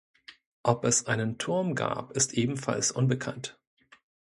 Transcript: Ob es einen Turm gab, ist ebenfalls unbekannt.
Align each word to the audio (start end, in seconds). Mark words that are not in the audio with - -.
Ob 0.63 0.83
es 0.85 1.05
einen 1.05 1.37
Turm 1.37 1.75
gab, 1.75 2.13
ist 2.13 2.33
ebenfalls 2.33 2.91
unbekannt. 2.91 3.59